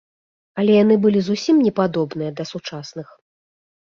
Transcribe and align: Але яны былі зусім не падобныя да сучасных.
Але 0.61 0.77
яны 0.83 0.95
былі 1.03 1.19
зусім 1.27 1.55
не 1.65 1.71
падобныя 1.79 2.31
да 2.39 2.43
сучасных. 2.53 3.07